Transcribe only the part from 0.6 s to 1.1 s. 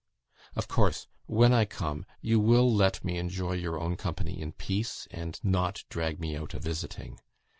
course,